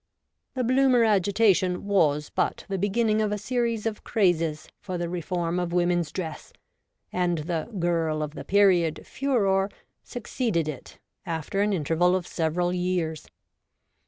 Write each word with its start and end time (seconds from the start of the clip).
The 0.55 0.63
Bloomer 0.63 1.03
agitation 1.03 1.85
was 1.85 2.31
but 2.33 2.65
the 2.67 2.79
beginning 2.79 3.21
of 3.21 3.31
a 3.31 3.37
series 3.37 3.85
of 3.85 4.03
crazes 4.03 4.67
for 4.79 4.97
the 4.97 5.07
reform 5.07 5.59
of 5.59 5.73
women's 5.73 6.11
dress, 6.11 6.51
and 7.13 7.37
the' 7.37 7.69
Girl 7.87 8.23
of 8.23 8.33
the 8.33 8.43
Period' 8.43 9.05
furore 9.05 9.69
succeeded 10.03 10.67
it, 10.67 10.97
after 11.23 11.61
an 11.61 11.71
interval 11.71 12.15
of 12.15 12.25
several 12.25 12.73
years. 12.73 13.27